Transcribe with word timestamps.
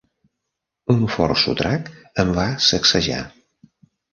Un 0.93 1.03
fort 1.17 1.39
sotrac 1.43 1.91
em 2.25 2.33
va 2.41 2.47
sacsejar. 2.71 3.21